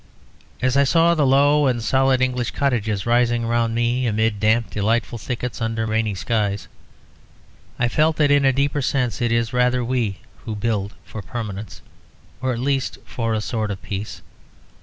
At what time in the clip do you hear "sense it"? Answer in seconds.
8.81-9.31